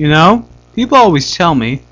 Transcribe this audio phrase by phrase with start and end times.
[0.00, 1.82] You know, people always tell me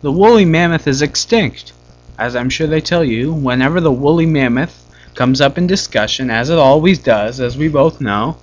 [0.00, 1.74] the woolly mammoth is extinct.
[2.18, 6.48] As I'm sure they tell you, whenever the woolly mammoth comes up in discussion, as
[6.48, 8.38] it always does, as we both know.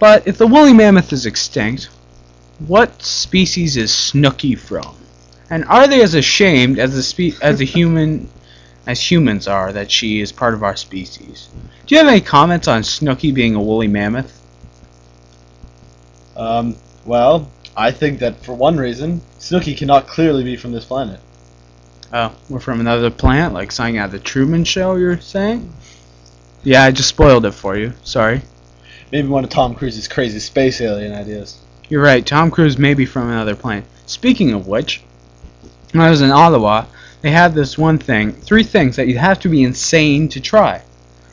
[0.00, 1.90] But if the woolly mammoth is extinct,
[2.66, 4.96] what species is Snooki from?
[5.48, 8.28] And are they as ashamed as the as the human
[8.84, 11.50] as humans are that she is part of our species?
[11.86, 14.40] Do you have any comments on Snooki being a woolly mammoth?
[16.36, 21.20] Um, well, I think that for one reason, Snooki cannot clearly be from this planet.
[22.12, 24.94] Oh, we're from another planet, like something out of the Truman Show.
[24.94, 25.72] You're saying?
[26.62, 27.92] Yeah, I just spoiled it for you.
[28.04, 28.42] Sorry.
[29.10, 31.58] Maybe one of Tom Cruise's crazy space alien ideas.
[31.88, 32.24] You're right.
[32.24, 33.84] Tom Cruise may be from another planet.
[34.06, 35.02] Speaking of which,
[35.92, 36.86] when I was in Ottawa,
[37.22, 40.82] they had this one thing, three things that you have to be insane to try,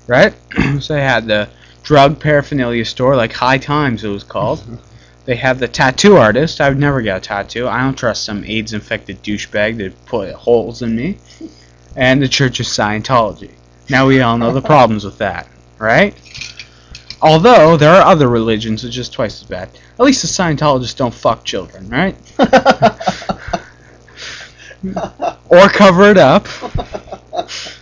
[0.07, 0.33] right?
[0.79, 1.49] so they had the
[1.83, 4.63] drug paraphernalia store, like High Times it was called.
[5.25, 6.61] they have the tattoo artist.
[6.61, 7.67] I've never got a tattoo.
[7.67, 11.17] I don't trust some AIDS-infected douchebag to put holes in me.
[11.95, 13.51] And the Church of Scientology.
[13.89, 16.15] Now we all know the problems with that, right?
[17.21, 19.69] Although there are other religions which is twice as bad.
[19.99, 22.15] At least the Scientologists don't fuck children, right?
[25.49, 26.47] or cover it up.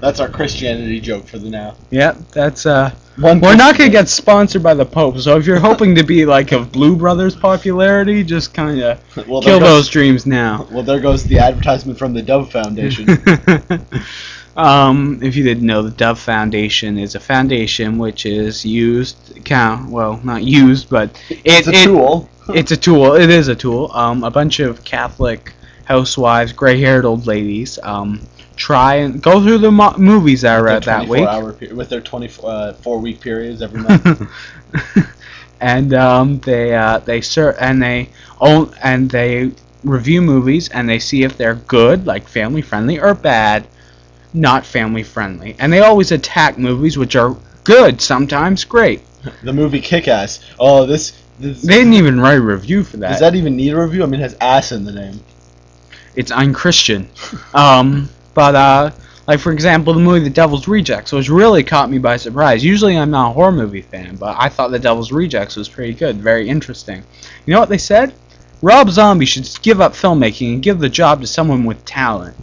[0.00, 1.76] That's our Christianity joke for the now.
[1.90, 2.94] Yep, that's uh.
[3.18, 6.24] One We're not gonna get sponsored by the Pope, so if you're hoping to be
[6.24, 8.98] like of Blue Brothers popularity, just kind of
[9.28, 10.66] Well, kill goes- those dreams now.
[10.70, 13.06] Well, there goes the advertisement from the Dove Foundation.
[14.56, 19.90] um, if you didn't know, the Dove Foundation is a foundation which is used, count
[19.90, 22.28] well, not used, but it, it's a it- tool.
[22.54, 23.14] it's a tool.
[23.14, 23.90] It is a tool.
[23.92, 25.52] Um, a bunch of Catholic
[25.84, 28.20] housewives, gray-haired old ladies, um,
[28.56, 31.26] try and go through the mo- movies that are out that week.
[31.26, 34.30] hour pe- with their 24 uh, four week periods every month.
[35.60, 38.08] and um, they uh, they ser- and they
[38.40, 39.52] own and they
[39.84, 43.66] review movies and they see if they're good, like family friendly, or bad,
[44.34, 45.56] not family friendly.
[45.58, 49.00] And they always attack movies which are good, sometimes great.
[49.42, 50.40] the movie Kick Ass.
[50.58, 51.12] Oh, this.
[51.38, 53.10] this They didn't even write a review for that.
[53.10, 54.02] does that even need a review?
[54.02, 55.20] I mean, it has ass in the name.
[56.14, 57.08] it's unchristian.
[57.54, 58.90] Um, but uh,
[59.26, 62.64] like for example, the movie The Devil's Rejects, which really caught me by surprise.
[62.64, 65.94] Usually, I'm not a horror movie fan, but I thought The Devil's Rejects was pretty
[65.94, 67.02] good, very interesting.
[67.46, 68.12] You know what they said?
[68.62, 72.36] Rob Zombie should give up filmmaking and give the job to someone with talent.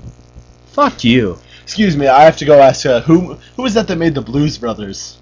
[0.67, 1.37] Fuck you.
[1.63, 4.21] Excuse me, I have to go ask uh, who who was that that made the
[4.21, 5.17] Blues Brothers?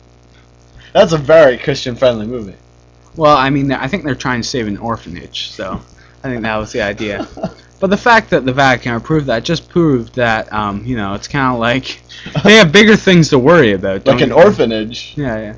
[0.93, 2.55] That's a very Christian friendly movie.
[3.15, 5.81] Well, I mean, I think they're trying to save an orphanage, so
[6.23, 7.27] I think that was the idea.
[7.79, 11.27] But the fact that the Vatican approved that just proved that, um, you know, it's
[11.27, 12.01] kind of like
[12.43, 14.05] they have bigger things to worry about.
[14.05, 14.35] like an you?
[14.35, 15.13] orphanage.
[15.17, 15.55] Yeah, yeah.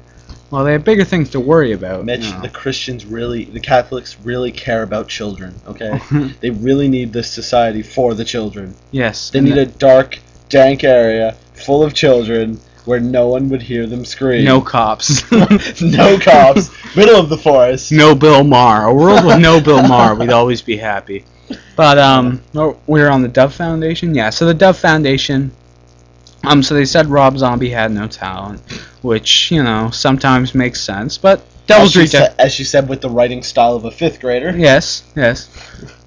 [0.49, 2.05] Well, they have bigger things to worry about.
[2.05, 2.41] Mitch, you know.
[2.41, 5.53] the Christians really, the Catholics really care about children.
[5.67, 5.99] Okay,
[6.39, 8.73] they really need this society for the children.
[8.91, 9.29] yes.
[9.29, 14.05] They need a dark, dank area full of children where no one would hear them
[14.05, 14.45] scream.
[14.45, 15.29] no cops.
[15.81, 17.91] no cops, middle of the forest.
[17.91, 18.85] no Bill Maher.
[18.85, 21.25] A world with no Bill Maher, we'd always be happy.
[21.75, 24.13] But um, oh, we're on the Dove Foundation.
[24.15, 24.29] Yeah.
[24.29, 25.51] So the Dove Foundation.
[26.45, 28.61] Um, so they said Rob Zombie had no talent,
[29.01, 31.17] which you know sometimes makes sense.
[31.17, 31.41] But
[31.75, 32.11] As Devil's she, Reject.
[32.11, 34.55] said, as she said, with the writing style of a fifth grader.
[34.55, 35.49] Yes, yes.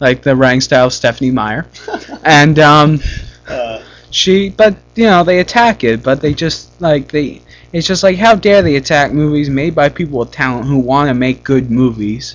[0.00, 1.66] Like the writing style of Stephenie Meyer.
[2.24, 3.00] And um,
[3.48, 7.40] Uh, she but you know they attack it but they just like they
[7.72, 11.08] it's just like how dare they attack movies made by people with talent who want
[11.08, 12.34] to make good movies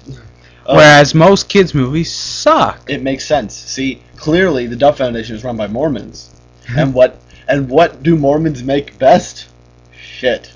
[0.66, 3.54] uh, whereas most kids movies suck it makes sense.
[3.56, 6.30] See, clearly the Dove Foundation is run by Mormons,
[6.78, 9.48] and what and what do Mormons make best?
[9.98, 10.52] Shit.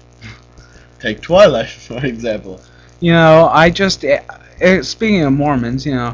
[1.00, 2.59] Take Twilight for example.
[3.00, 4.19] you know i just eh,
[4.59, 6.14] eh, speaking of mormons you know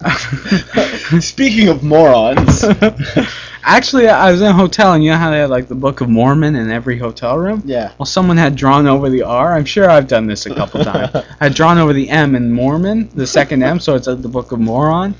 [1.20, 2.64] Speaking of morons,
[3.62, 6.00] actually i was in a hotel and you know how they had like the book
[6.00, 7.62] of mormon in every hotel room?
[7.64, 7.92] Yeah.
[7.98, 9.54] well someone had drawn over the r.
[9.56, 11.14] I'm sure i've done this a couple times.
[11.14, 14.28] I had drawn over the m in mormon the second m so it's like the
[14.28, 15.14] book of moron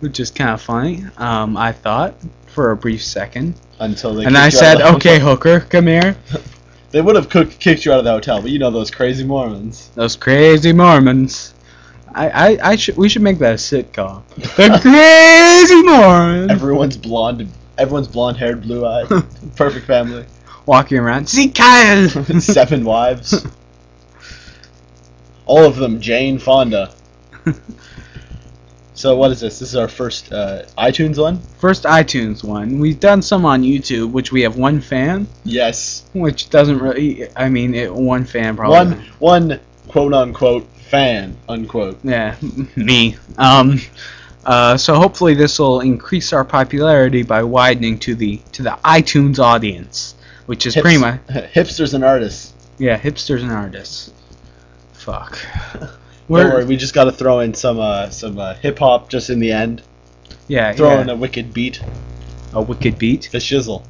[0.00, 1.04] which is kind of funny.
[1.16, 2.14] Um, i thought
[2.46, 3.54] for a brief second.
[3.78, 6.16] Until they and i said okay hooker come here.
[6.92, 9.24] They would have cooked, kicked you out of the hotel, but you know those crazy
[9.24, 9.88] Mormons.
[9.94, 11.51] those crazy mormons
[12.14, 14.22] I, I, I should we should make that a sitcom.
[14.36, 17.48] The crazy Mormons Everyone's blonde.
[17.78, 19.08] Everyone's blonde haired, blue eyed.
[19.56, 20.24] Perfect family.
[20.66, 21.28] walking around.
[21.28, 22.08] See Kyle.
[22.40, 23.46] Seven wives.
[25.46, 26.92] All of them Jane Fonda.
[28.94, 29.58] So what is this?
[29.58, 31.38] This is our first uh, iTunes one.
[31.58, 32.78] First iTunes one.
[32.78, 37.26] We've done some on YouTube, which we have one fan, Yes, which doesn't really.
[37.34, 38.76] I mean, it, one fan probably.
[38.96, 41.98] one one quote unquote fan, unquote.
[42.04, 42.36] Yeah,
[42.76, 43.16] me.
[43.38, 43.80] Um,
[44.44, 49.38] uh, so hopefully this will increase our popularity by widening to the to the iTunes
[49.38, 50.14] audience,
[50.46, 51.20] which is pretty much
[51.56, 52.52] hipsters and artists.
[52.78, 54.12] yeah, hipsters and artists.
[54.92, 55.38] Fuck.
[55.72, 55.88] Don't
[56.28, 59.30] We're- worry, we just got to throw in some uh, some uh, hip hop just
[59.30, 59.82] in the end.
[60.48, 61.00] yeah, Throw yeah.
[61.02, 61.80] in a wicked beat,
[62.52, 63.28] a wicked beat.
[63.32, 63.82] the shizzle.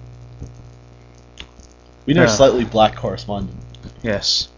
[2.06, 2.30] We need our Uh.
[2.30, 3.56] slightly black correspondent.
[4.02, 4.48] Yes.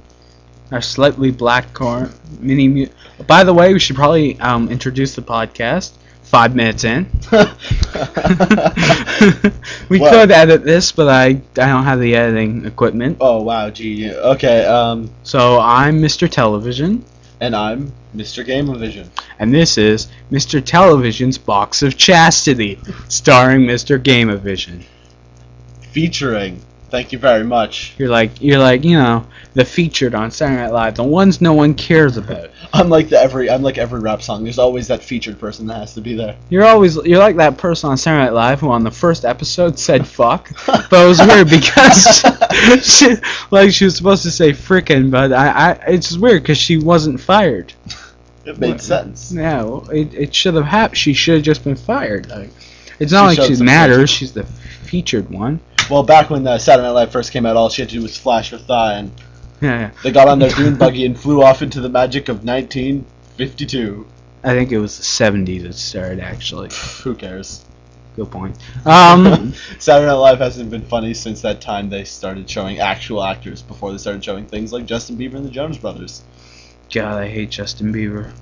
[0.73, 2.69] Our slightly black car mini.
[2.69, 2.87] Mu-
[3.27, 5.93] By the way, we should probably um, introduce the podcast.
[6.23, 7.07] Five minutes in.
[9.89, 10.13] we What?
[10.13, 11.37] could edit this, but I I
[11.69, 13.19] don't have the editing equipment.
[13.21, 14.13] oh wow, gee.
[14.13, 16.29] Okay, um, So I'm Mr.
[16.29, 17.05] Television,
[17.41, 18.45] and I'm Mr.
[18.45, 19.07] Gameovision.
[19.39, 20.65] and this is Mr.
[20.65, 23.99] Television's Box of Chastity, starring Mr.
[24.03, 24.83] Gameovision.
[25.93, 26.61] featuring.
[26.95, 27.93] Thank you very much.
[27.99, 31.53] You're like you're like you know the featured on Saturday Night Live, the ones no
[31.53, 32.51] one cares about.
[32.73, 34.45] I'm like the every I'm like every rap song.
[34.45, 36.37] There's always that featured person that has to be there.
[36.51, 39.77] You're always you're like that person on Saturday Night Live who on the first episode
[39.77, 42.23] said fuck, but it was weird because
[42.85, 43.17] she,
[43.51, 47.21] like she was supposed to say frickin', but I, I it's weird because she wasn't
[47.21, 47.73] fired.
[48.45, 48.81] It made What?
[48.83, 49.33] sense.
[49.33, 50.99] Yeah, well, it, it should have happened.
[50.99, 52.29] She should have just been fired.
[52.29, 52.51] Like,
[53.01, 54.11] it's not She like she matters.
[54.11, 55.59] She's the featured one.
[55.91, 58.03] Well, back when uh, Saturday Night Live first came out, all she had to do
[58.03, 59.13] was flash her thigh, and
[59.61, 59.91] Yeah, yeah.
[60.03, 64.07] they got on their dune buggy and flew off into the magic of 1952.
[64.43, 66.71] I think it was the 70s it started actually.
[67.03, 67.65] Who cares?
[68.17, 68.57] Good point.
[68.87, 73.63] Um, Saturday Night Live hasn't been funny since that time they started showing actual actors
[73.63, 76.23] before they started showing things like Justin Bieber and the Jonas Brothers.
[76.93, 78.33] God, I hate Justin Bieber.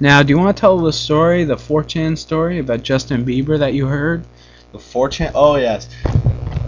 [0.00, 3.74] Now, do you want to tell the story, the 4chan story about Justin Bieber that
[3.74, 4.24] you heard?
[4.72, 5.32] The 4chan.
[5.34, 5.88] Oh yes.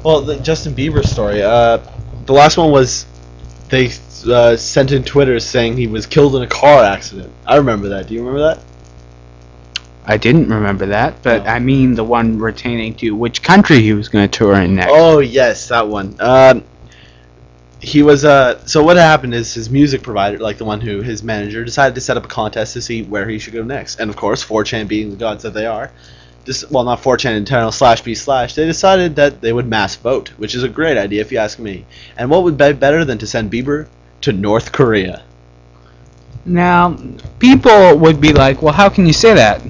[0.05, 1.43] Well, the Justin Bieber story.
[1.43, 1.79] Uh,
[2.27, 3.06] the last one was
[3.71, 3.91] they
[4.31, 7.33] uh, sent in Twitter saying he was killed in a car accident.
[7.47, 8.06] I remember that.
[8.06, 8.62] Do you remember that?
[10.06, 11.51] I didn't remember that, but No.
[11.51, 14.93] I mean the one pertaining to which country he was going to tour in next.
[14.95, 16.17] Oh yes, that one.
[16.21, 16.65] Um,
[17.81, 18.65] he was uh.
[18.67, 22.03] So what happened is his music provider, like the one who his manager, decided to
[22.03, 23.99] set up a contest to see where he should go next.
[24.00, 25.91] And of course, 4chan being the gods that they are,
[26.44, 30.29] this well not 4chan internal slash b slash, they decided that they would mass vote,
[30.37, 31.85] which is a great idea if you ask me.
[32.17, 33.87] And what would be better than to send Bieber
[34.23, 35.23] to North Korea?
[36.44, 36.96] Now,
[37.38, 39.62] people would be like, well, how can you say that?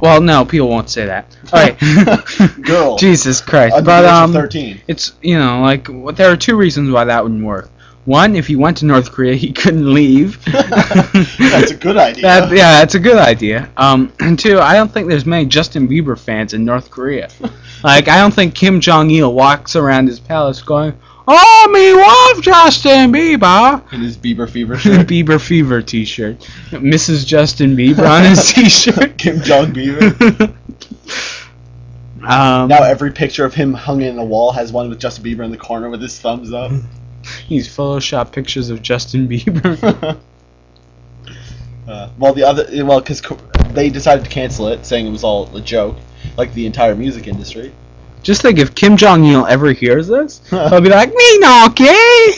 [0.00, 1.36] Well, no, people won't say that.
[1.52, 1.78] All right.
[2.62, 2.96] Girl.
[2.98, 3.76] Jesus Christ.
[3.76, 4.80] But the age of um, 13.
[4.88, 7.70] it's you know like w- there are two reasons why that wouldn't work.
[8.06, 10.42] One, if he went to North Korea, he couldn't leave.
[10.46, 12.22] That's a good idea.
[12.22, 13.68] That, yeah, that's a good idea.
[13.76, 17.28] Um, and two, I don't think there's many Justin Bieber fans in North Korea.
[17.84, 20.94] like, I don't think Kim Jong Il walks around his palace going,
[21.28, 25.06] "Oh, me love Justin Bieber." In his Bieber fever shirt.
[25.06, 26.38] Bieber fever T-shirt,
[26.70, 27.26] Mrs.
[27.26, 29.18] Justin Bieber on his T-shirt.
[29.18, 30.54] Kim Jong Bieber.
[32.22, 35.44] um, Now every picture of him hung in a wall has one with Justin Bieber
[35.44, 36.72] in the corner with his thumbs up.
[37.46, 40.18] He's Photoshop pictures of Justin Bieber.
[41.88, 43.22] uh, well, the other, well, because
[43.72, 45.96] they decided to cancel it, saying it was all a joke,
[46.36, 47.72] like the entire music industry.
[48.22, 52.28] Just think if Kim Jong Il ever hears this, he'll be like, "Me not gay."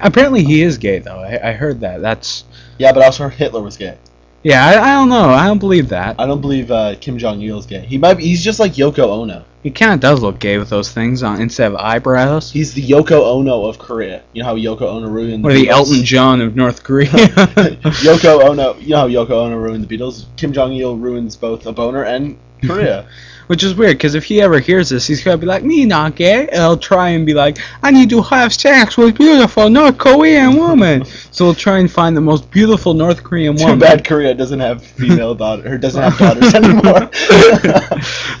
[0.00, 1.18] Apparently, he is gay though.
[1.18, 2.00] I, I heard that.
[2.00, 2.44] That's
[2.78, 3.98] Yeah, but I also heard Hitler was gay.
[4.44, 4.64] Yeah.
[4.64, 5.30] I, I don't know.
[5.30, 6.20] I don't believe that.
[6.20, 7.84] I don't believe uh, Kim Jong Il's gay.
[7.84, 8.14] He might.
[8.14, 9.44] Be, he's just like Yoko Ono.
[9.64, 12.52] He kind of does look gay with those things on instead of eyebrows.
[12.52, 14.22] He's the Yoko Ono of Korea.
[14.34, 15.70] You know how Yoko Ono ruined Or the Beatles?
[15.70, 17.06] Elton John of North Korea.
[17.08, 18.74] Yoko Ono.
[18.76, 20.26] You know how Yoko Ono ruined the Beatles.
[20.36, 23.08] Kim Jong Il ruins both a boner and Korea.
[23.46, 26.16] Which is weird, because if he ever hears this, he's gonna be like, "Me not
[26.16, 29.98] gay." And he'll try and be like, "I need to have sex with beautiful North
[29.98, 33.74] Korean woman." so he'll try and find the most beautiful North Korean woman.
[33.74, 37.10] Too bad Korea doesn't have female daughter or doesn't have daughters anymore.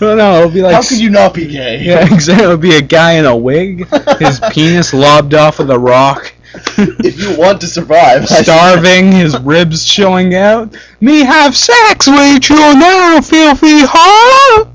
[0.00, 1.74] no, no, it'll be like How could you not be gay?
[1.84, 2.44] Yeah, exactly.
[2.44, 6.32] It'll be a guy in a wig, his penis lobbed off of the rock,
[6.78, 10.76] if you want to survive, starving, his ribs showing out.
[11.00, 14.73] Me have sex with you now, filthy whore.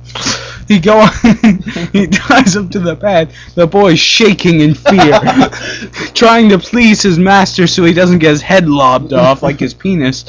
[0.68, 1.04] He go,
[1.94, 3.34] he dives up to the bed.
[3.56, 5.20] The boy's shaking in fear,
[6.14, 9.74] trying to please his master so he doesn't get his head lobbed off like his
[9.74, 10.26] penis.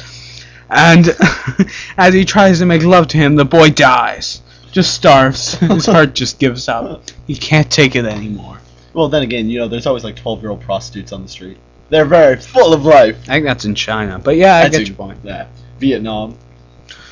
[0.71, 1.15] And
[1.99, 4.41] as he tries to make love to him, the boy dies.
[4.73, 5.55] Just starves.
[5.55, 7.03] His heart just gives up.
[7.27, 8.61] He can't take it anymore.
[8.95, 11.59] Well, then again, you know, there's always like 12 year old prostitutes on the street.
[11.91, 13.17] They're very full of life.
[13.25, 14.19] I think that's in China.
[14.19, 15.19] But yeah, I That's get your point.
[15.25, 15.49] Yeah.
[15.79, 16.39] Vietnam.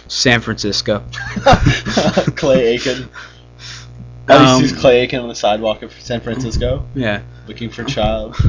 [0.09, 1.03] San Francisco.
[2.37, 3.09] Clay Aiken.
[4.29, 7.23] Um, you see Clay Aiken on the sidewalk of San Francisco, Yeah.
[7.47, 8.37] looking for a child.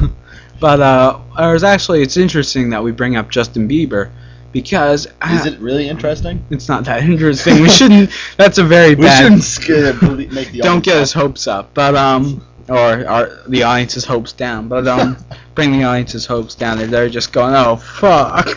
[0.60, 4.10] But uh, was actually it's interesting that we bring up Justin Bieber
[4.52, 6.44] because Is it really interesting?
[6.50, 7.62] it's not that interesting.
[7.62, 8.10] We shouldn't.
[8.36, 9.22] That's a very We bad.
[9.22, 14.04] shouldn't skip, make the don't get his hopes up, but um, or our the audience's
[14.04, 14.68] hopes down.
[14.68, 15.16] But um,
[15.54, 16.78] bring the audience's hopes down.
[16.78, 18.46] They're, they're just going, oh fuck,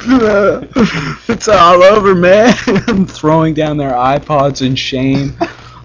[1.27, 2.53] it's all over, man.
[3.08, 5.36] Throwing down their iPods in shame.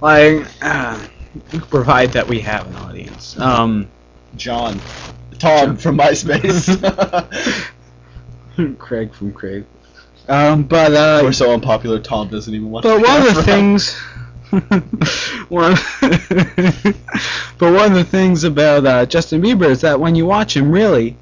[0.01, 1.09] Like, uh,
[1.71, 3.39] provide that we have an audience.
[3.39, 3.89] Um,
[4.37, 4.81] John,
[5.39, 6.69] Tom from MySpace.
[8.79, 9.65] Craig from Craig.
[10.29, 11.99] Um, but uh, We're so unpopular.
[12.01, 12.83] Tom doesn't even want.
[12.83, 13.99] But one of the things,
[15.49, 15.75] one,
[17.59, 20.71] but one of the things about uh, Justin Bieber is that when you watch him,
[20.71, 21.17] really,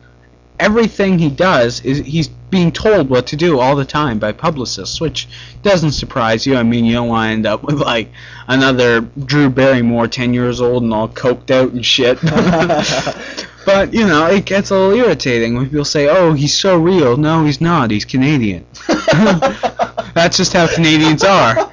[0.59, 5.01] everything he does is he's being told what to do all the time by publicists,
[5.01, 5.29] which
[5.63, 6.57] doesn't surprise you.
[6.57, 8.11] I mean, you don't want to end up with like
[8.47, 12.19] another Drew Barrymore, ten years old and all coked out and shit.
[13.67, 17.17] But you know, it gets a little irritating when people say, "Oh, he's so real."
[17.17, 17.91] No, he's not.
[17.91, 18.65] He's Canadian.
[20.17, 21.71] That's just how Canadians are.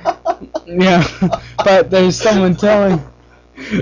[0.66, 1.08] Yeah,
[1.64, 3.02] but there's someone telling,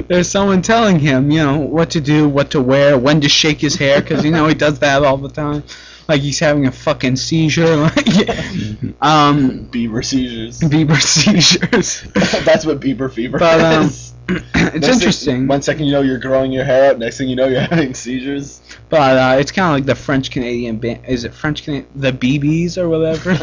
[0.08, 3.60] there's someone telling him, you know, what to do, what to wear, when to shake
[3.60, 5.64] his hair, because you know he does that all the time,
[6.08, 7.98] like he's having a fucking seizure, like,
[9.02, 10.60] um, Bieber seizures.
[10.60, 12.02] Bieber seizures.
[12.46, 14.14] That's what Bieber fever But, um, is.
[14.30, 17.00] it's Next thing- interesting, one second you know you're growing your hair out.
[17.00, 18.62] Next thing you know you're having seizures.
[18.90, 21.06] but uh, it's kind of like the French Canadian band.
[21.08, 21.88] Is it French Canadian?
[21.96, 23.36] The BBs or whatever.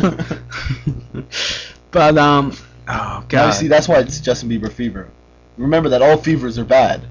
[1.91, 3.51] but um, oh Now, god.
[3.53, 5.09] see, that's why it's Justin Bieber fever.
[5.57, 7.03] Remember that all fevers are bad,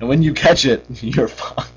[0.00, 1.70] and when you catch it, you're fucked.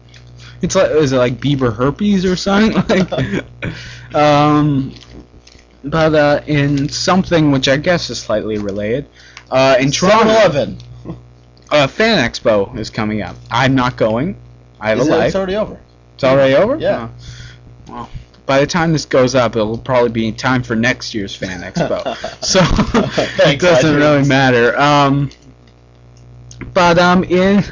[0.61, 3.05] It's like is it like Bieber herpes or something?
[3.09, 4.93] like, um,
[5.83, 9.07] but uh, in something which I guess is slightly related,
[9.49, 10.77] uh, in Toronto, 7-Eleven.
[11.71, 13.35] uh, Fan Expo is coming up.
[13.49, 14.35] I'm not going.
[14.79, 15.27] I have Is a it- life.
[15.27, 15.79] It's already over.
[16.15, 16.75] It's already over.
[16.77, 17.09] Yeah.
[17.87, 17.91] Oh.
[17.93, 18.09] Well,
[18.45, 22.03] by the time this goes up, it'll probably be time for next year's Fan Expo.
[22.43, 22.59] so
[23.49, 24.77] it doesn't really matter.
[24.77, 25.29] Um,
[26.73, 27.63] but um, in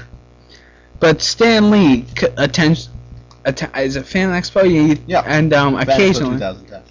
[1.00, 2.90] but Stan Lee c- attends.
[3.46, 4.70] Att- is it Fan Expo?
[4.70, 5.24] You, Yeah.
[5.26, 6.82] And um, Fan occasionally, 2010.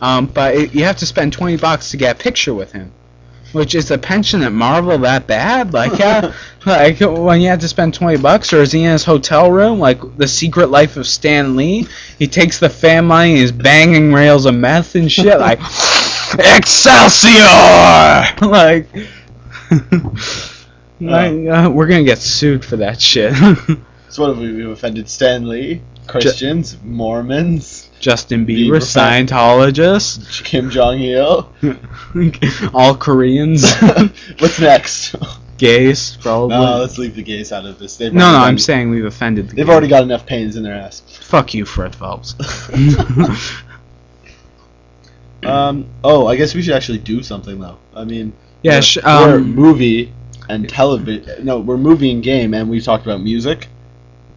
[0.00, 2.92] um, but it, you have to spend twenty bucks to get a picture with him.
[3.52, 5.74] Which is the pension at Marvel that bad?
[5.74, 6.32] Like, yeah,
[6.66, 9.78] like when you have to spend twenty bucks, or is he in his hotel room?
[9.78, 11.86] Like the Secret Life of Stan Lee?
[12.18, 15.38] He takes the fan money and he's banging rails of meth and shit.
[15.38, 15.58] Like,
[16.38, 17.36] Excelsior!
[18.48, 18.86] like,
[21.10, 23.34] like uh, we're gonna get sued for that shit.
[24.08, 24.52] So what have we?
[24.52, 29.26] We've offended Stan Lee, Christians, Mormons, Justin Bieber, Bieber fan.
[29.26, 31.50] Scientologist, Kim Jong Il.
[32.74, 33.72] all Koreans,
[34.38, 35.14] What's next?
[35.56, 36.58] gays, probably.
[36.58, 37.96] no, let's leave the gays out of this.
[37.96, 39.72] They've No, no, I'm saying we've offended the They've gays.
[39.72, 41.00] already got enough pains in their ass.
[41.22, 42.34] Fuck you, Fred Phelps.
[45.42, 45.86] Um.
[46.04, 47.78] Oh, I guess we should actually do something though.
[47.94, 48.32] I mean,
[48.62, 50.12] yeah, sh- um, movie
[50.52, 51.44] and television.
[51.44, 53.68] No, we're movie and game, and we talked about music.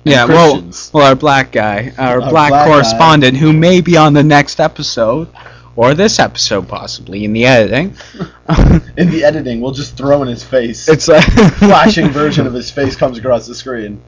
[0.04, 0.26] yeah.
[0.26, 0.92] Well, Christians.
[0.94, 2.66] well, our black guy, our, Our black, black guy.
[2.68, 5.28] correspondent, who may be on the next episode,
[5.76, 7.96] or this episode possibly in the editing.
[8.98, 10.88] in the editing, we'll just throw in his face.
[10.88, 11.22] it's a
[11.60, 14.02] flashing version of his face comes across the screen.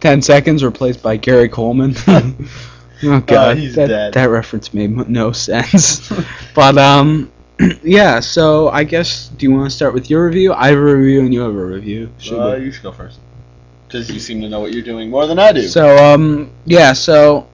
[0.00, 1.94] Ten seconds replaced by Gary Coleman.
[3.04, 4.14] oh god, he's that, dead.
[4.14, 6.12] that reference made no sense.
[6.54, 7.31] but um,
[7.82, 8.20] yeah.
[8.20, 10.52] So I guess do you want to start with your review?
[10.52, 12.10] I have a review and you have a review.
[12.18, 12.66] Should Uh, we?
[12.66, 13.18] you should go first,
[13.86, 15.62] because you seem to know what you're doing more than I do.
[15.68, 16.92] So um, yeah.
[16.92, 17.46] So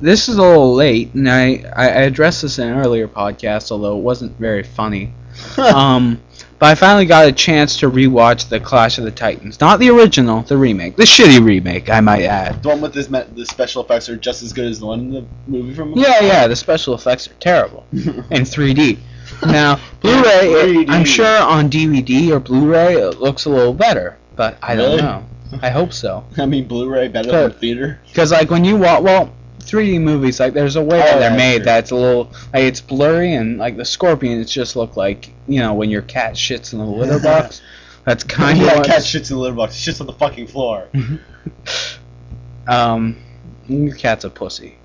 [0.00, 3.96] this is a little late, and I I addressed this in an earlier podcast, although
[3.98, 5.12] it wasn't very funny.
[5.58, 6.20] um,
[6.60, 9.90] but I finally got a chance to rewatch the Clash of the Titans, not the
[9.90, 12.62] original, the remake, the shitty remake, I might add.
[12.62, 15.10] the one with this the special effects are just as good as the one in
[15.12, 15.92] the movie from.
[15.96, 18.98] Yeah, yeah, the special effects are terrible in 3D.
[19.46, 20.20] Now, Blu-ray,
[20.52, 20.90] it- 3D.
[20.90, 24.98] I'm sure on DVD or Blu-ray it looks a little better, but I Really?
[24.98, 25.04] don't
[25.52, 25.58] know.
[25.62, 26.24] I hope so.
[26.38, 28.00] I mean, Blu-ray better But- than theater.
[28.08, 31.36] Because like when you watch, well, 3D movies like there's a way Oh, that they're
[31.36, 35.30] made that's a little like it's blurry and like the Scorpion, it's just look like
[35.48, 37.62] you know when your cat shits in the litter box.
[38.04, 39.74] That's kind of yeah, cat shits in the litter box.
[39.74, 40.88] It shits on the fucking floor.
[42.68, 43.16] um,
[43.66, 44.76] your cat's a pussy.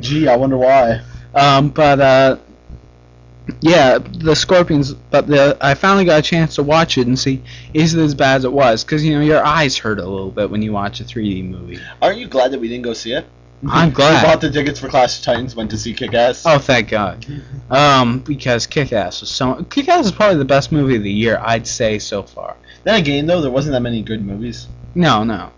[0.00, 1.02] Gee, I wonder why.
[1.34, 2.36] Um, but uh,
[3.60, 4.92] yeah, the Scorpions.
[4.92, 7.42] But the I finally got a chance to watch it and see
[7.74, 8.84] is it as bad as it was?
[8.84, 11.78] Because you know your eyes hurt a little bit when you watch a 3D movie.
[12.00, 13.26] Aren't you glad that we didn't go see it?
[13.68, 14.24] I'm We glad.
[14.24, 15.54] bought the tickets for Clash of Titans.
[15.54, 16.44] Went to see Kick Ass.
[16.46, 17.24] Oh, thank God.
[17.70, 19.64] Um, because Kick-Ass was so.
[19.70, 22.56] Kick-Ass is probably the best movie of the year, I'd say so far.
[22.84, 24.66] Then again, though, there wasn't that many good movies.
[24.96, 25.50] No, no.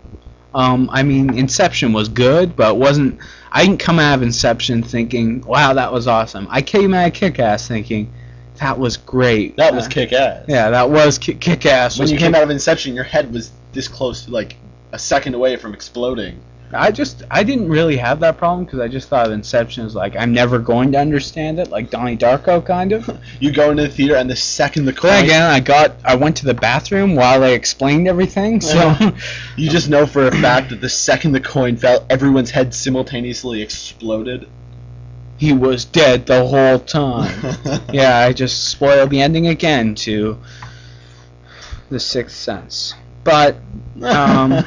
[0.53, 3.19] Um, I mean, Inception was good, but wasn't.
[3.55, 7.13] I didn't come out of Inception thinking, "Wow, that was awesome." I came out of
[7.13, 8.11] Kick-Ass thinking,
[8.59, 10.43] "That was great." That was Uh, kick ass.
[10.49, 11.97] Yeah, that was ki- Kick-Ass.
[11.97, 14.57] When was you came kick- out of Inception, your head was this close, like
[14.91, 16.39] a second away from exploding.
[16.73, 19.95] I just I didn't really have that problem because I just thought of Inception as
[19.95, 23.09] like I'm never going to understand it, like Donnie Darko kind of.
[23.39, 26.15] You go into the theater, and the second the coin, Then again, I got I
[26.15, 28.95] went to the bathroom while they explained everything, so
[29.57, 33.61] you just know for a fact that the second the coin fell, everyone's head simultaneously
[33.61, 34.47] exploded.
[35.37, 37.55] he was dead the whole time.
[37.93, 40.37] yeah, I just spoiled the ending again to
[41.89, 42.93] The Sixth Sense.
[43.23, 43.57] But
[44.03, 44.63] um,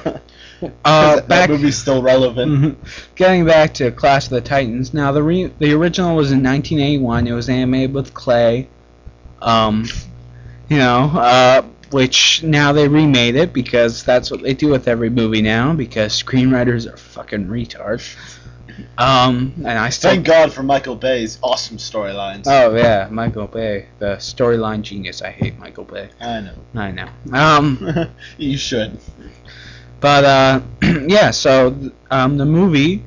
[0.84, 2.52] uh, that, back movie's still relevant.
[2.52, 2.76] Mhm.
[3.14, 4.92] Getting back to Clash of the Titans.
[4.92, 7.26] Now the re- the original was in 1981.
[7.26, 8.68] It was animated with clay.
[9.40, 9.86] Um,
[10.68, 15.10] you know, uh, which now they remade it because that's what they do with every
[15.10, 18.16] movie now because screenwriters are fucking retards.
[18.96, 22.44] Um, and I still Thank God for Michael Bay's awesome storylines.
[22.46, 25.22] Oh yeah, Michael Bay, the storyline genius.
[25.22, 26.10] I hate Michael Bay.
[26.20, 26.54] I know.
[26.74, 27.08] I know.
[27.32, 28.98] Um, you should.
[30.00, 30.60] But uh,
[31.06, 31.76] yeah, so
[32.10, 33.04] um, the movie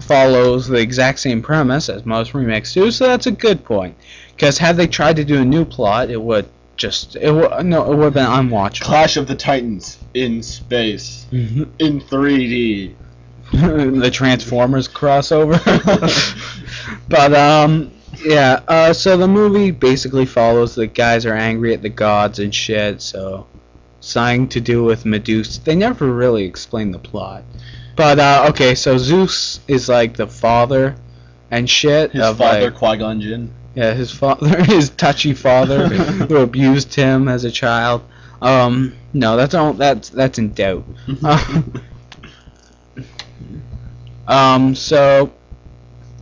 [0.00, 3.96] follows the exact same premise as most remakes do, so that's a good point.
[4.34, 7.92] Because had they tried to do a new plot, it would just it would no
[7.92, 8.82] it would have been unwatchable.
[8.82, 12.94] Clash of the Titans in space in 3D.
[13.52, 15.58] the Transformers crossover.
[17.08, 17.90] but um,
[18.24, 18.60] yeah.
[18.68, 23.02] Uh, so the movie basically follows the guys are angry at the gods and shit.
[23.02, 23.46] So
[24.00, 25.60] something to do with Medusa.
[25.62, 27.44] They never really explain the plot.
[27.96, 30.96] But uh, okay, so Zeus is like the father
[31.50, 33.52] and shit His of father, like Qui Gon Jinn.
[33.74, 35.88] yeah his father his touchy father
[36.26, 38.02] who abused him as a child.
[38.40, 39.74] Um, no, that's all.
[39.74, 40.84] That's that's in doubt.
[44.30, 45.32] Um, so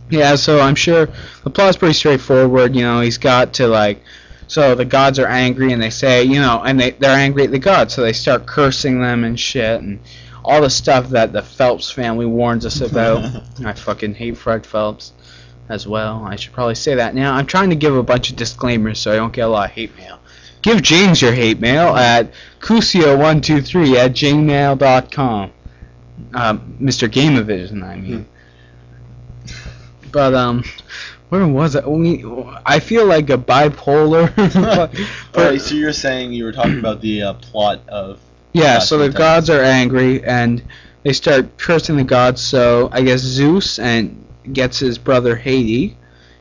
[0.09, 1.07] yeah, so I'm sure
[1.43, 2.75] the plot's pretty straightforward.
[2.75, 4.01] You know, he's got to like,
[4.49, 7.51] so the gods are angry and they say, you know, and they they're angry at
[7.51, 9.99] the gods, so they start cursing them and shit and
[10.43, 13.43] all the stuff that the Phelps family warns us about.
[13.65, 15.13] I fucking hate Fred Phelps
[15.69, 16.25] as well.
[16.25, 17.35] I should probably say that now.
[17.35, 19.75] I'm trying to give a bunch of disclaimers so I don't get a lot of
[19.75, 20.19] hate mail.
[20.63, 25.51] Give James your hate mail at kusio123 at gmail.com.
[26.33, 27.07] Um, Mr.
[27.07, 28.25] Gameovision, I mean.
[30.11, 30.63] But um,
[31.29, 31.85] where was it?
[31.87, 32.23] We,
[32.65, 34.33] I feel like a bipolar.
[35.33, 38.19] but- Alright, so you're saying you were talking about the uh, plot of.
[38.53, 40.63] yeah, so the the gods are angry and
[41.03, 42.41] they start cursing the gods.
[42.41, 45.93] So I guess Zeus and gets his brother Hades,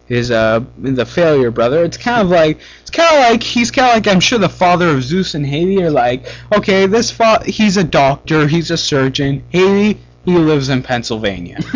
[0.06, 1.84] his uh the failure brother.
[1.84, 4.48] It's kind of like it's kind of like he's kind of like I'm sure the
[4.48, 8.76] father of Zeus and Hades are like okay this fa- he's a doctor he's a
[8.78, 11.58] surgeon Hades he lives in Pennsylvania.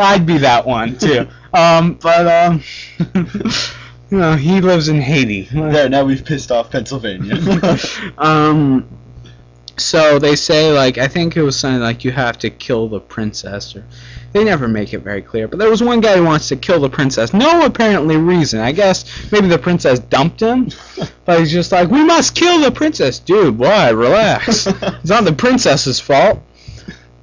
[0.00, 1.28] I'd be that one too.
[1.52, 2.62] Um, but um,
[4.10, 5.42] you know he lives in Haiti.
[5.42, 7.36] There, now we've pissed off Pennsylvania.
[8.18, 8.88] um,
[9.76, 13.00] so they say like I think it was something like you have to kill the
[13.00, 13.84] princess, or
[14.32, 15.48] they never make it very clear.
[15.48, 17.32] But there was one guy who wants to kill the princess.
[17.32, 18.60] No apparently reason.
[18.60, 20.68] I guess maybe the princess dumped him,
[21.24, 23.58] but he's just like we must kill the princess, dude.
[23.58, 23.90] Why?
[23.90, 24.66] Relax.
[24.66, 26.40] it's not the princess's fault.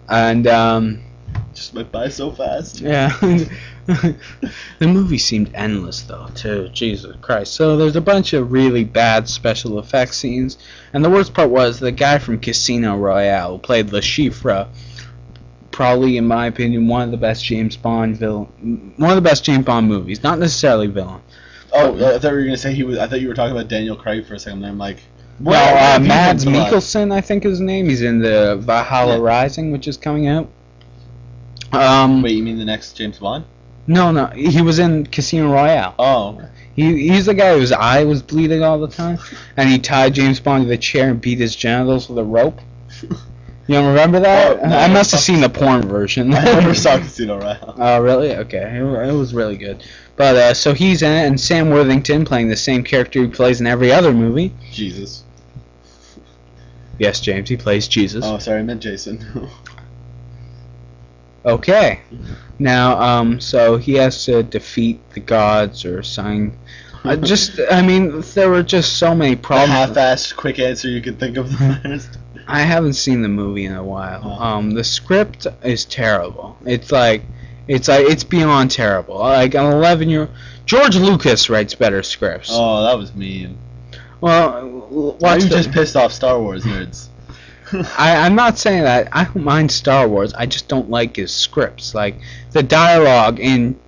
[0.10, 1.02] And um,
[1.54, 2.82] Just went by so fast.
[2.82, 3.18] yeah.
[3.86, 4.16] the
[4.88, 6.70] movie seemed endless though, too.
[6.70, 7.54] Jesus Christ.
[7.54, 10.58] So there's a bunch of really bad special effects scenes,
[10.94, 14.68] and the worst part was the guy from Casino Royale who played Le Chiffre.
[15.72, 19.44] Probably, in my opinion, one of the best James Bond villain, one of the best
[19.44, 20.22] James Bond movies.
[20.24, 21.22] Not necessarily villain.
[21.74, 23.00] Oh, I thought you were gonna say he was.
[23.00, 24.64] I thought you were talking about Daniel Craig for a second.
[24.64, 25.00] I'm like,
[25.40, 27.90] Well, where uh, Mads been for the last- Mikkelsen, I think is his name.
[27.90, 29.24] He's in the Valhalla Yeah.
[29.24, 30.48] Rising, which is coming out.
[31.72, 33.46] Um, Wait, you mean the next James Bond?
[33.88, 35.96] No, no, he was in Casino Royale.
[36.00, 36.42] Oh,
[36.76, 39.20] He, he's the guy whose eye was bleeding all the time,
[39.58, 42.60] and he tied James Bond to the chair and beat his genitals with a rope.
[43.66, 44.60] You don't remember that?
[44.60, 46.34] Oh, no, I must have seen the porn version.
[46.34, 47.76] I never saw Casino Royale.
[47.78, 48.36] Oh, really?
[48.36, 49.86] Okay, it, it was really good.
[50.18, 53.62] But uh, so he's in it, and Sam Worthington playing the same character he plays
[53.62, 54.54] in every other movie.
[54.70, 55.24] Jesus.
[57.00, 58.26] Yes, James, he plays Jesus.
[58.26, 59.26] Oh, sorry, I meant Jason.
[61.46, 62.00] Okay.
[62.60, 66.58] Now, um, so he has to defeat the gods or something.
[67.04, 69.72] I just, I mean, there were just so many the problems.
[69.72, 71.52] half-assed quick answer you could think of.
[72.48, 74.22] I haven't seen the movie in a while.
[74.24, 74.44] Oh.
[74.44, 76.58] Um, the script is terrible.
[76.66, 77.24] It's like,
[77.68, 79.18] it's like it's beyond terrible.
[79.18, 80.30] Like an 11 year,
[80.66, 82.50] George Lucas writes better scripts.
[82.52, 83.58] Oh, that was mean.
[84.22, 84.62] Well,
[85.20, 87.08] Why watch you the, just pissed off Star Wars nerds?
[87.98, 90.34] I, I'm not saying that I don't mind Star Wars.
[90.34, 91.94] I just don't like his scripts.
[91.96, 92.16] Like
[92.52, 93.80] the dialogue in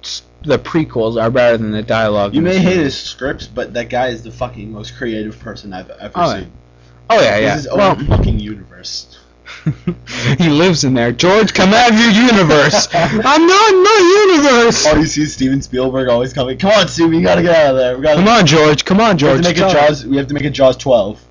[0.44, 2.34] the prequels are better than the dialogue.
[2.34, 5.40] You in the may hate his scripts, but that guy is the fucking most creative
[5.40, 6.52] person I've ever Oh, seen.
[7.10, 7.50] Oh yeah, This yeah.
[7.56, 9.20] is his own Well, fucking universe.
[10.38, 11.12] he lives in there.
[11.12, 12.88] George, come out of your universe.
[12.94, 14.86] I'm not in my universe.
[14.88, 16.58] All you see Steven Spielberg always coming.
[16.58, 17.96] Come on, Steven, you gotta get out of there.
[17.98, 18.20] We gotta.
[18.20, 18.86] Come on, George.
[18.86, 19.40] Come on, George.
[19.42, 20.06] We have to make a Jaws.
[20.06, 21.24] We have to make a Jaws 12.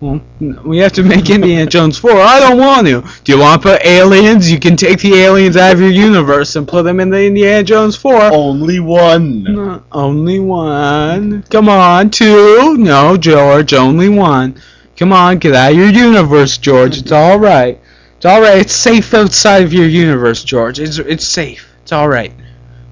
[0.00, 0.22] Well,
[0.64, 2.10] we have to make Indiana Jones 4.
[2.12, 3.02] I don't want to.
[3.22, 4.50] Do you want to put aliens?
[4.50, 7.62] You can take the aliens out of your universe and put them in the Indiana
[7.62, 8.32] Jones 4.
[8.32, 9.42] Only one.
[9.42, 11.42] No, only one.
[11.50, 12.78] Come on, two.
[12.78, 14.58] No, George, only one.
[14.96, 16.96] Come on, get out of your universe, George.
[16.96, 17.78] It's all right.
[18.16, 18.58] It's all right.
[18.58, 20.80] It's safe outside of your universe, George.
[20.80, 21.74] It's it's safe.
[21.82, 22.32] It's all right.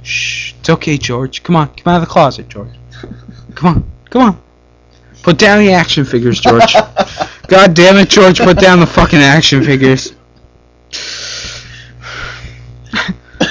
[0.03, 0.53] Shh.
[0.61, 1.43] It's okay, George.
[1.43, 2.75] Come on, come out of the closet, George.
[3.55, 4.43] Come on, come on.
[5.23, 6.75] Put down the action figures, George.
[7.49, 8.39] God damn it, George.
[8.39, 10.15] Put down the fucking action figures.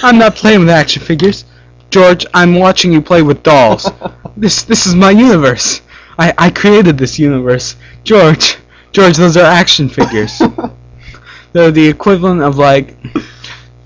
[0.04, 1.46] I'm not playing with action figures.
[1.90, 3.90] George, I'm watching you play with dolls.
[4.40, 5.82] This this is my universe.
[6.20, 7.76] I, I created this universe.
[8.04, 8.58] George,
[8.92, 10.40] George, those are action figures.
[11.54, 12.96] They're the equivalent of like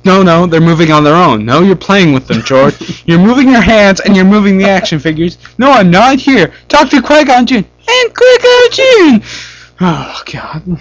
[0.04, 1.46] No, no, they're moving on their own.
[1.46, 3.04] No, you're playing with them, George.
[3.06, 5.38] you're moving your hands and you're moving the action figures.
[5.58, 6.54] No, I'm not here.
[6.68, 7.66] Talk to Qui-Gon Jinn.
[7.88, 9.24] And Qui-Gon Jinn!
[9.80, 10.80] Oh, God.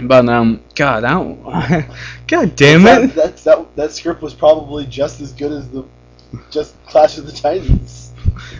[0.00, 1.42] But, um, God, I don't...
[2.26, 3.14] God damn that, it.
[3.14, 5.84] that, that, that script was probably just as good as the
[6.50, 8.12] just Clash of the Titans.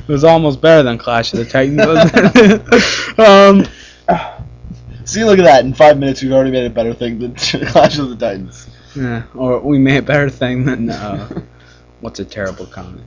[0.07, 1.85] It was almost better than Clash of the Titans.
[1.85, 3.66] wasn't um,
[5.04, 5.64] See, look at that.
[5.64, 8.68] In five minutes, we've already made a better thing than Clash of the Titans.
[8.94, 11.42] Yeah, or we made a better thing than, uh,
[12.00, 13.02] what's a terrible comment?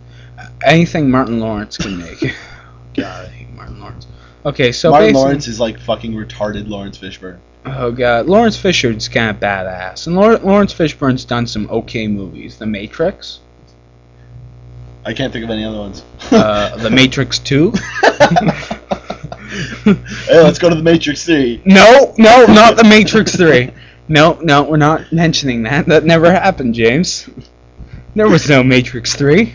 [0.64, 2.20] Anything Martin Lawrence can make.
[2.96, 4.08] God, I hate Martin Lawrence.
[4.46, 7.40] Okay, so Martin Lawrence is like fucking retarded Laurence Fishburne.
[7.66, 12.58] oh god, Laurence Fishburne's kind of badass, and Lawrence, Laurence Fishburne's done some okay movies.
[12.58, 13.40] The Matrix,
[15.06, 16.04] I can't think of any other ones.
[16.32, 17.72] uh, The Matrix Two.
[19.84, 21.62] hey, let's go to the Matrix 3.
[21.66, 23.72] No, no, not The Matrix Three.
[24.10, 25.86] No, no, we're not mentioning that.
[25.88, 27.30] That never happened, James.
[28.16, 29.54] There was no Matrix Three.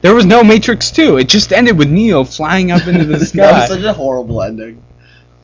[0.00, 1.18] There was no Matrix Two.
[1.18, 3.42] It just ended with Neo flying up into the sky.
[3.42, 4.82] that was such a horrible ending.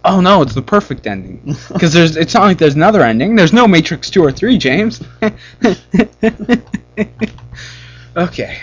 [0.05, 1.41] Oh no, it's the perfect ending.
[1.73, 3.37] Because there's, it's not like there's another ending.
[3.37, 5.03] There's no Matrix two or three, James.
[8.17, 8.59] okay.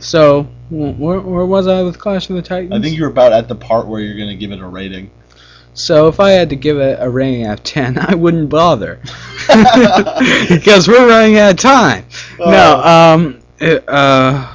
[0.00, 2.72] So, wh- where, where was I with Clash of the Titans?
[2.72, 5.10] I think you're about at the part where you're gonna give it a rating.
[5.74, 9.00] So if I had to give it a rating out of ten, I wouldn't bother.
[10.48, 12.06] because we're running out of time.
[12.38, 12.46] No,
[12.84, 12.88] Oh.
[13.14, 14.52] um, it, uh,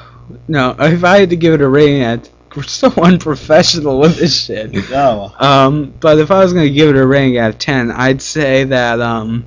[0.48, 0.76] no.
[0.80, 4.74] If I had to give it a rating, out, we're so unprofessional with this shit.
[4.90, 5.34] No.
[5.40, 8.64] Um, but if I was gonna give it a rating out of ten, I'd say
[8.66, 9.46] that um,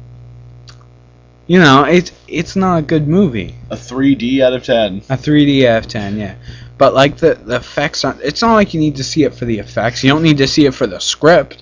[1.47, 3.55] you know, it's it's not a good movie.
[3.71, 4.99] A 3D out of 10.
[5.11, 6.35] A 3D out of ten, yeah.
[6.79, 8.21] But like the the effects aren't.
[8.23, 10.03] It's not like you need to see it for the effects.
[10.03, 11.62] You don't need to see it for the script.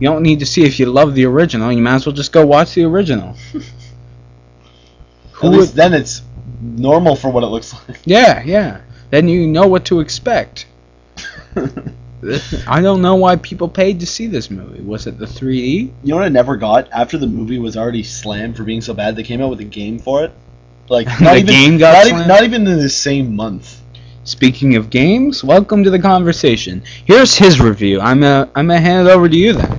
[0.00, 1.70] You don't need to see if you love the original.
[1.70, 3.36] You might as well just go watch the original.
[5.42, 6.22] At least would- then it's
[6.60, 7.98] normal for what it looks like.
[8.04, 8.80] Yeah, yeah.
[9.10, 10.66] Then you know what to expect.
[12.66, 14.82] I don't know why people paid to see this movie.
[14.82, 15.90] Was it the 3D?
[16.02, 16.88] You know what I never got?
[16.92, 19.64] After the movie was already slammed for being so bad, they came out with a
[19.64, 20.32] game for it.
[20.88, 23.80] Like not The even game got not, even, not even in the same month.
[24.24, 26.82] Speaking of games, welcome to the conversation.
[27.06, 28.00] Here's his review.
[28.00, 29.78] I'm uh, I'm gonna hand it over to you then.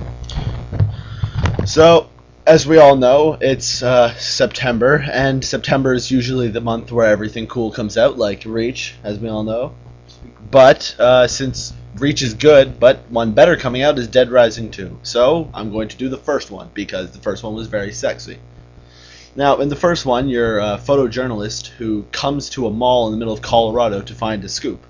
[1.72, 2.10] So,
[2.46, 7.46] as we all know, it's uh, September, and September is usually the month where everything
[7.46, 9.72] cool comes out, like Reach, as we all know.
[10.50, 14.98] But uh, since Reach is good, but one better coming out is Dead Rising 2.
[15.02, 18.38] So, I'm going to do the first one because the first one was very sexy.
[19.34, 23.18] Now, in the first one, you're a photojournalist who comes to a mall in the
[23.18, 24.84] middle of Colorado to find a scoop.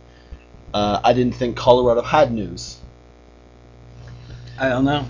[0.74, 2.80] Uh, I didn't think Colorado had news.
[4.58, 5.06] I don't know.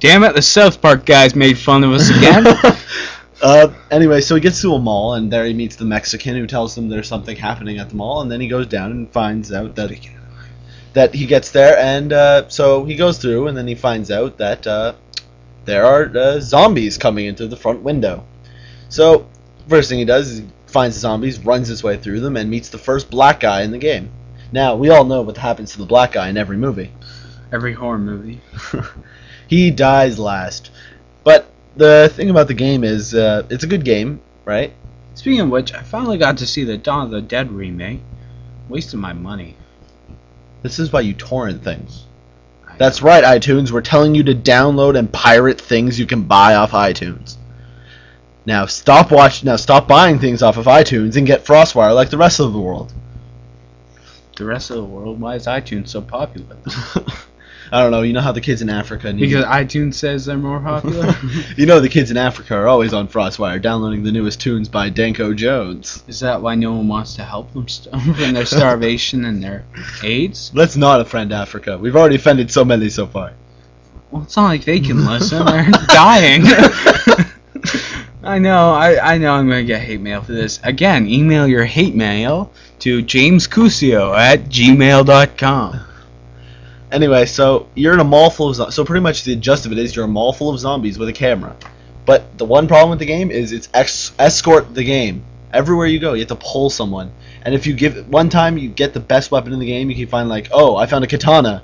[0.00, 2.46] Damn it, the South Park guys made fun of us again.
[3.42, 6.46] uh, anyway, so he gets to a mall, and there he meets the Mexican who
[6.46, 9.52] tells him there's something happening at the mall, and then he goes down and finds
[9.52, 9.90] out that
[10.94, 14.38] that he gets there, and uh, so he goes through, and then he finds out
[14.38, 14.94] that uh,
[15.66, 18.24] there are uh, zombies coming into the front window.
[18.88, 19.28] So
[19.68, 22.48] first thing he does is he finds the zombies, runs his way through them, and
[22.48, 24.10] meets the first black guy in the game.
[24.50, 26.90] Now we all know what happens to the black guy in every movie.
[27.52, 28.40] Every horror movie.
[29.50, 30.70] he dies last.
[31.24, 34.72] But the thing about the game is, uh, it's a good game, right?
[35.14, 38.00] Speaking of which, I finally got to see the Dawn of the Dead remake.
[38.68, 39.56] Wasted my money.
[40.62, 42.04] This is why you torrent things.
[42.68, 43.72] I That's right, iTunes.
[43.72, 47.36] We're telling you to download and pirate things you can buy off iTunes.
[48.46, 49.42] Now stop watch.
[49.42, 52.60] Now stop buying things off of iTunes and get FrostWire like the rest of the
[52.60, 52.92] world.
[54.36, 56.56] The rest of the world, why is iTunes so popular?
[57.72, 58.02] I don't know.
[58.02, 59.20] You know how the kids in Africa need.
[59.20, 61.14] Because iTunes says they're more popular.
[61.56, 64.88] you know the kids in Africa are always on FrostWire, downloading the newest tunes by
[64.88, 66.02] Danko Jones.
[66.08, 69.64] is that why no one wants to help them st- from their starvation and their
[70.02, 70.50] AIDS?
[70.54, 71.78] Let's not offend Africa.
[71.78, 73.32] We've already offended so many so far.
[74.10, 75.46] Well, it's not like they can listen.
[75.46, 76.42] They're dying.
[78.22, 78.72] I know.
[78.72, 79.32] I, I know.
[79.32, 80.60] I'm gonna get hate mail for this.
[80.62, 85.80] Again, email your hate mail to jamescusio at gmail.com.
[86.92, 88.74] Anyway, so you're in a mall full of zombies.
[88.74, 91.08] So pretty much the gist of it is you're a mall full of zombies with
[91.08, 91.56] a camera.
[92.04, 95.24] But the one problem with the game is it's ex- escort the game.
[95.52, 97.12] Everywhere you go, you have to pull someone.
[97.42, 99.96] And if you give one time you get the best weapon in the game, you
[99.96, 101.62] can find like, oh, I found a katana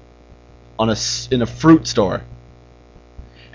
[0.79, 0.97] on a
[1.31, 2.23] in a fruit store.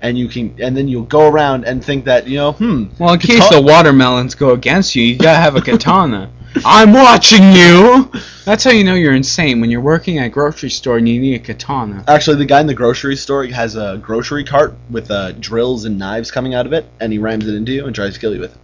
[0.00, 2.86] And you can, and then you'll go around and think that you know, hmm.
[2.98, 6.30] Well, in case the watermelons go against you, you gotta have a katana.
[6.64, 8.10] I'm watching you.
[8.44, 11.20] That's how you know you're insane when you're working at a grocery store and you
[11.20, 12.04] need a katana.
[12.08, 15.98] Actually, the guy in the grocery store has a grocery cart with uh, drills and
[15.98, 18.34] knives coming out of it, and he rams it into you and tries to kill
[18.34, 18.58] you with it.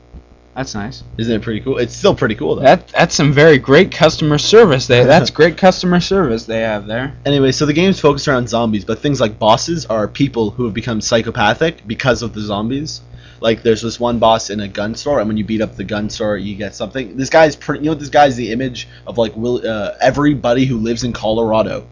[0.54, 1.04] That's nice.
[1.16, 1.78] Isn't it pretty cool?
[1.78, 2.62] It's still pretty cool though.
[2.62, 4.88] That that's some very great customer service.
[4.88, 7.16] They that's great customer service they have there.
[7.24, 10.74] Anyway, so the game's focused around zombies, but things like bosses are people who have
[10.74, 13.02] become psychopathic because of the zombies.
[13.40, 15.84] Like there's this one boss in a gun store, and when you beat up the
[15.84, 17.16] gun store, you get something.
[17.16, 17.84] This guy's pretty.
[17.84, 21.86] You know, this guy's the image of like will uh, everybody who lives in Colorado.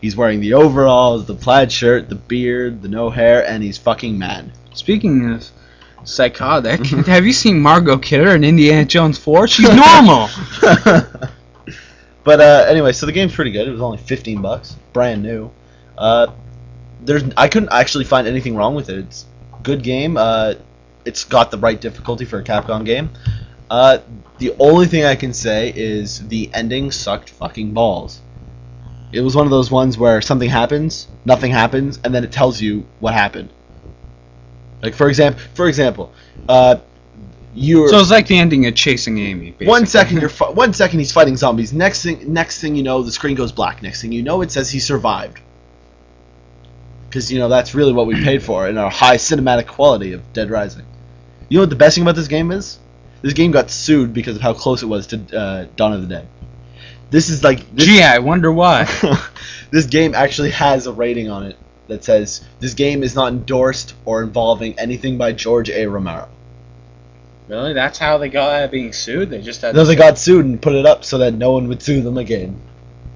[0.00, 4.18] He's wearing the overalls, the plaid shirt, the beard, the no hair, and he's fucking
[4.18, 4.52] mad.
[4.74, 5.48] Speaking of
[6.04, 9.48] psychotic, have you seen Margot Kidder in Indiana Jones 4?
[9.48, 10.28] She's normal.
[12.24, 13.66] but uh, anyway, so the game's pretty good.
[13.66, 15.50] It was only 15 bucks, brand new.
[15.96, 16.28] Uh,
[17.00, 18.98] there's I couldn't actually find anything wrong with it.
[18.98, 19.24] It's
[19.66, 20.16] good game.
[20.16, 20.54] Uh,
[21.04, 23.10] it's got the right difficulty for a Capcom game.
[23.68, 23.98] Uh,
[24.38, 28.20] the only thing I can say is the ending sucked fucking balls.
[29.12, 32.60] It was one of those ones where something happens, nothing happens, and then it tells
[32.60, 33.50] you what happened.
[34.82, 36.12] Like for example, for example,
[36.48, 36.76] uh,
[37.54, 39.46] you're so it's like the ending of Chasing Amy.
[39.50, 39.66] Basically.
[39.66, 41.72] one second you're fi- one second he's fighting zombies.
[41.72, 43.82] Next thing next thing you know the screen goes black.
[43.82, 45.40] Next thing you know it says he survived.
[47.08, 50.32] Because you know that's really what we paid for in our high cinematic quality of
[50.32, 50.84] Dead Rising.
[51.48, 52.78] You know what the best thing about this game is?
[53.22, 56.08] This game got sued because of how close it was to uh, Dawn of the
[56.08, 56.28] Dead.
[57.10, 58.84] This is like this, Gee, I wonder why.
[59.70, 61.56] this game actually has a rating on it
[61.88, 65.86] that says this game is not endorsed or involving anything by George A.
[65.86, 66.28] Romero.
[67.48, 67.74] Really?
[67.74, 69.30] That's how they got out of being sued?
[69.30, 71.68] They just had No, they got sued and put it up so that no one
[71.68, 72.60] would sue them again.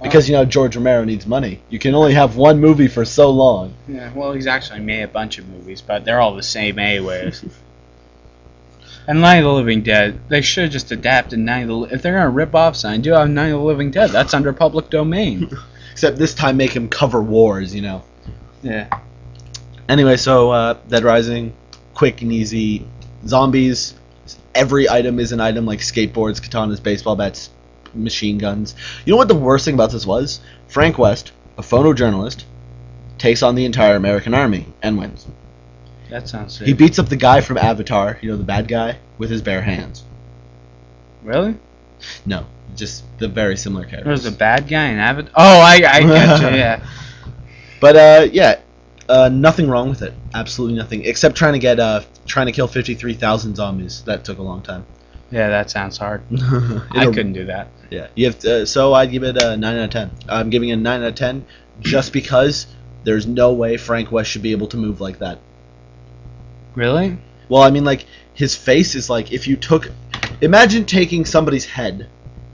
[0.03, 1.61] Because you know George Romero needs money.
[1.69, 3.75] You can only have one movie for so long.
[3.87, 7.45] Yeah, well, he's actually made a bunch of movies, but they're all the same anyways.
[9.07, 11.89] and Night of the Living Dead, they should have just adapted Night of the Li-
[11.93, 14.11] If they're gonna rip off something, do have Night of the Living Dead.
[14.11, 15.51] That's under public domain.
[15.93, 18.03] Except this time make him cover wars, you know.
[18.63, 18.89] yeah.
[19.89, 21.53] Anyway, so uh, Dead Rising,
[21.95, 22.87] quick and easy.
[23.27, 23.95] Zombies.
[24.55, 27.51] Every item is an item like skateboards, katanas, baseball bats,
[27.95, 28.75] machine guns.
[29.05, 30.41] You know what the worst thing about this was?
[30.69, 32.45] Frank West, a photojournalist,
[33.19, 35.27] takes on the entire American army and wins.
[36.11, 36.67] That sounds sick.
[36.67, 39.63] He beats up the guy from Avatar, you know, the bad guy, with his bare
[39.63, 40.05] hands.
[41.23, 41.57] really?
[42.25, 44.09] No, just the very similar character.
[44.09, 45.33] There's a bad guy in Avatar.
[45.37, 46.87] Oh, I, I get you, yeah.
[47.81, 48.61] But uh, yeah,
[49.09, 50.13] uh, nothing wrong with it.
[50.35, 54.03] Absolutely nothing, except trying to get uh, trying to kill fifty-three thousand zombies.
[54.05, 54.85] That took a long time.
[55.31, 56.23] Yeah, that sounds hard.
[56.91, 57.69] I couldn't do that.
[57.91, 60.11] Yeah, you have to, so I'd give it a nine out of ten.
[60.29, 61.47] I'm giving it a nine out of ten,
[61.81, 62.67] just because
[63.05, 65.39] there's no way Frank West should be able to move like that.
[66.75, 67.19] Really?
[67.49, 69.91] Well, I mean, like his face is like if you took,
[70.41, 72.09] imagine taking somebody's head,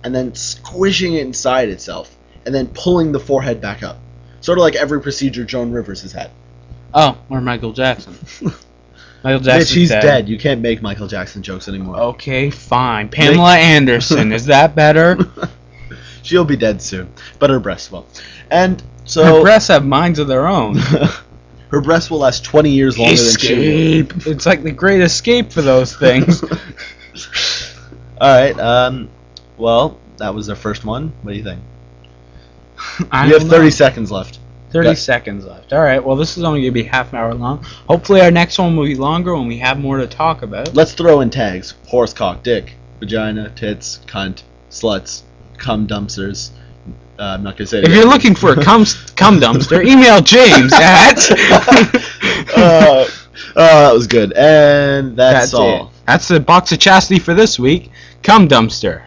[0.04, 3.98] and then squishing it inside itself, and then pulling the forehead back up,
[4.40, 6.30] sort of like every procedure Joan Rivers has had.
[6.92, 8.16] Oh, or Michael Jackson.
[9.26, 10.28] Michael Jackson's he's dead.
[10.28, 11.96] You can't make Michael Jackson jokes anymore.
[11.96, 13.08] Okay, fine.
[13.08, 15.18] Pamela Anderson, is that better?
[16.22, 18.06] She'll be dead soon, but her breasts will.
[18.52, 20.76] And so Her breasts have minds of their own.
[21.70, 23.98] her breasts will last 20 years longer than she.
[23.98, 24.26] Escape.
[24.28, 26.44] It's like the great escape for those things.
[28.20, 28.56] All right.
[28.56, 29.08] Um.
[29.56, 31.12] Well, that was our first one.
[31.22, 31.62] What do you think?
[33.10, 33.70] I you have don't 30 know.
[33.70, 34.38] seconds left.
[34.84, 35.72] 30 seconds left.
[35.72, 36.02] All right.
[36.02, 37.62] Well, this is only going to be half an hour long.
[37.88, 40.74] Hopefully, our next one will be longer when we have more to talk about.
[40.74, 45.22] Let's throw in tags: horse, cock, dick, vagina, tits, cunt, sluts,
[45.56, 46.50] cum dumpsters.
[47.18, 47.82] Uh, I'm not gonna say.
[47.82, 48.84] If you're looking for a cum
[49.16, 51.30] cum dumpster, email James at.
[52.56, 53.06] uh,
[53.56, 55.86] oh, that was good, and that's, that's all.
[55.86, 55.92] It.
[56.06, 57.90] That's the box of chastity for this week.
[58.22, 59.05] Cum dumpster.